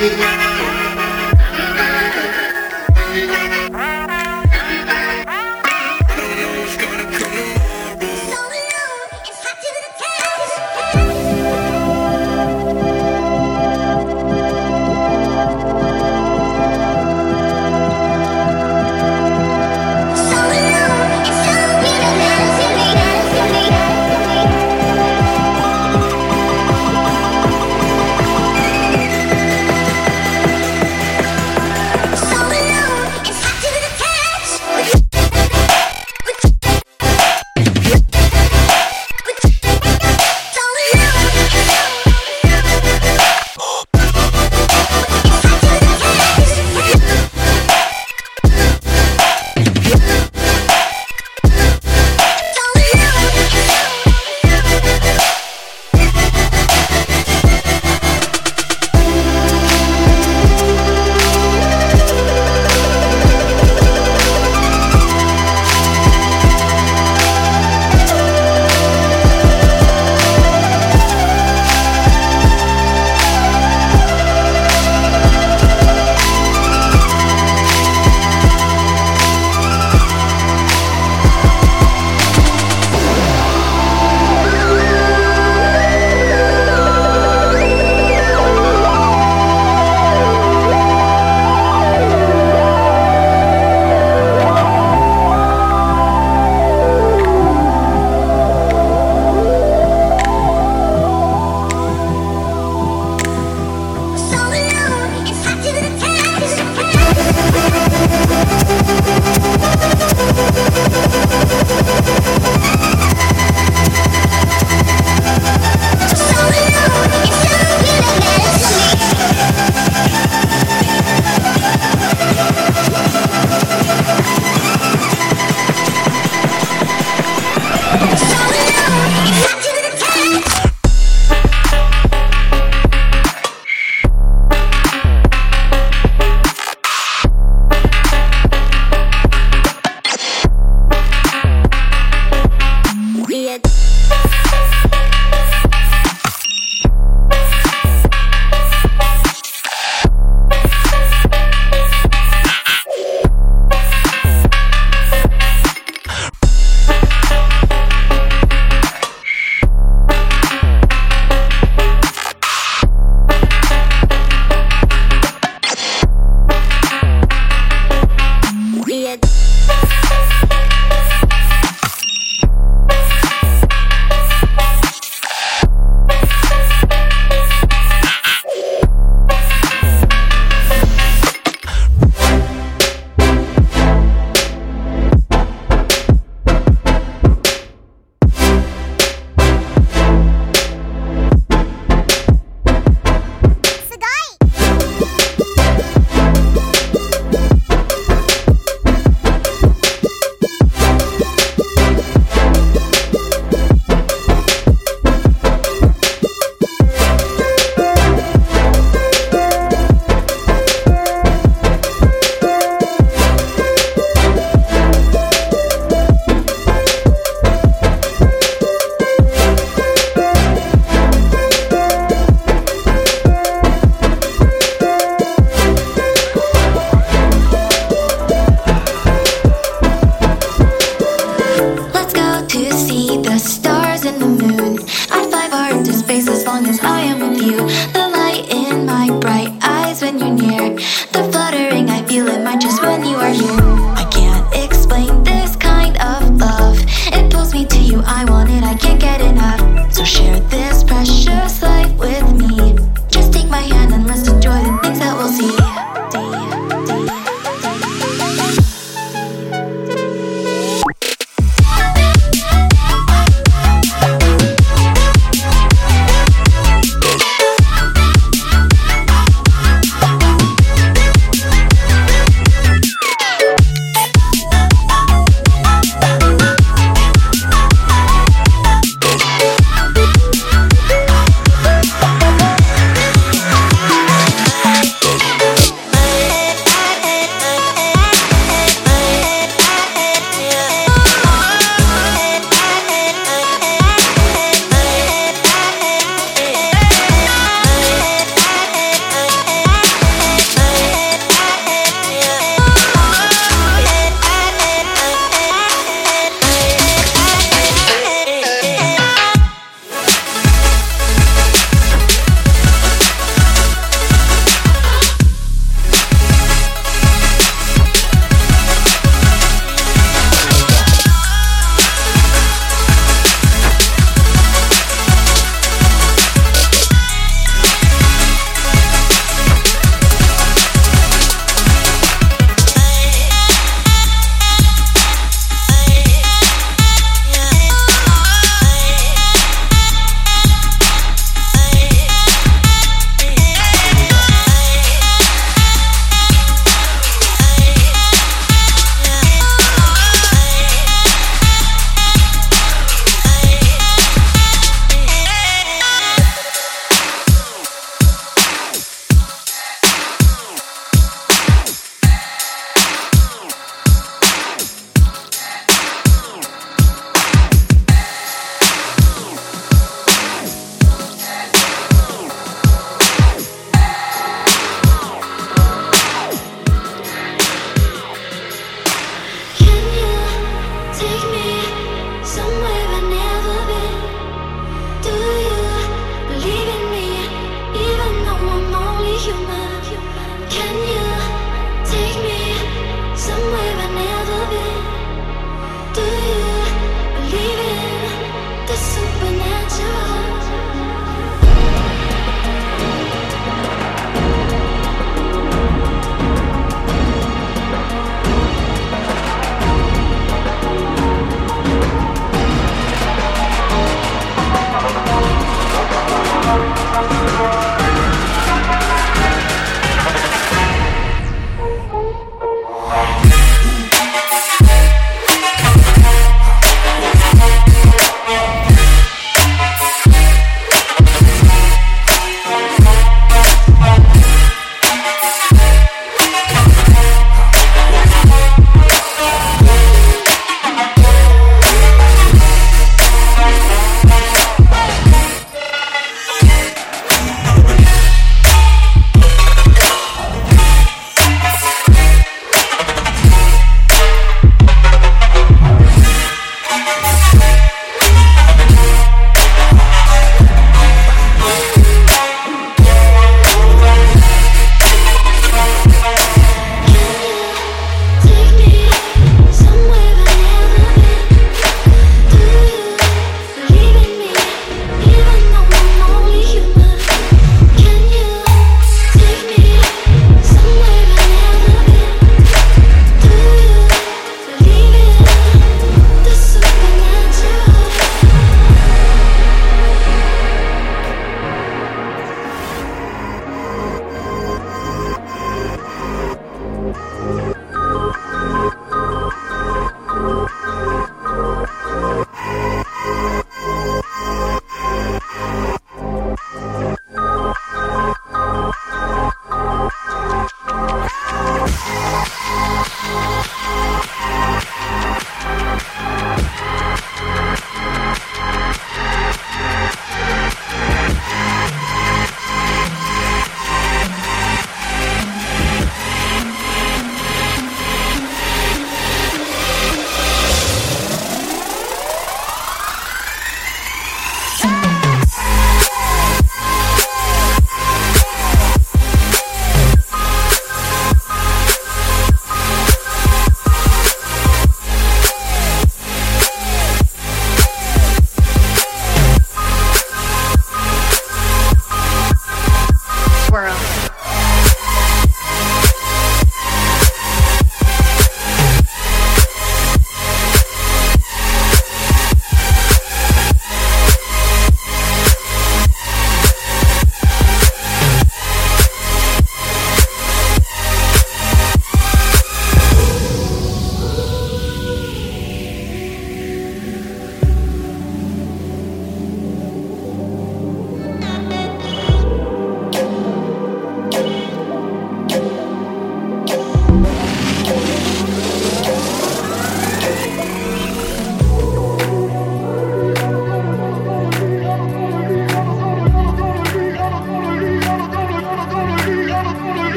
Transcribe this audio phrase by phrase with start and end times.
[0.00, 0.37] Thank.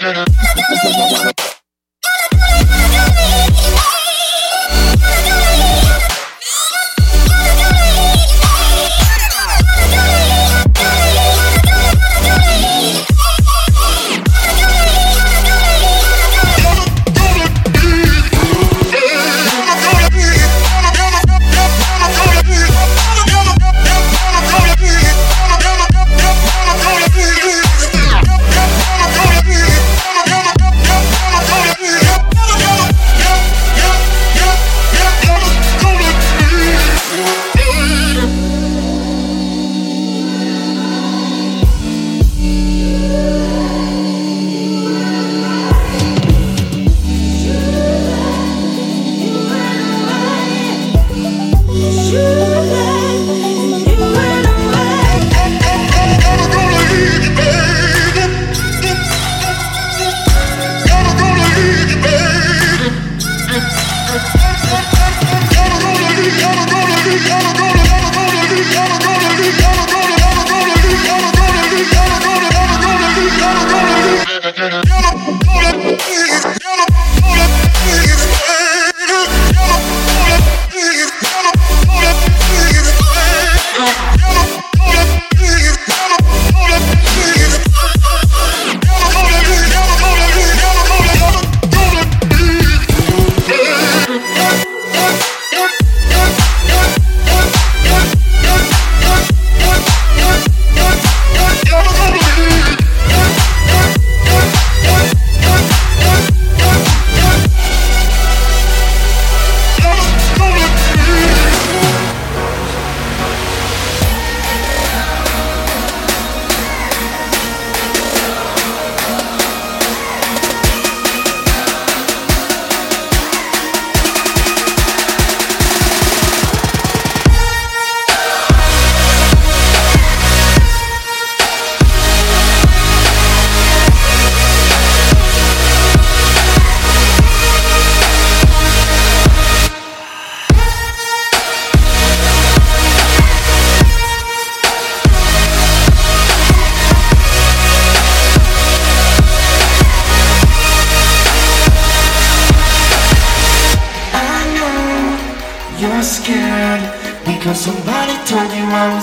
[0.00, 0.55] da da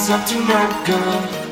[0.05, 1.42] Thank you.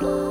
[0.00, 0.23] Oh.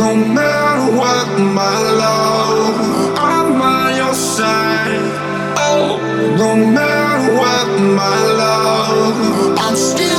[0.00, 5.04] No matter what, my love, I'm on your side.
[5.58, 5.98] Oh,
[6.38, 7.68] no matter what,
[8.00, 10.09] my love, I'm still.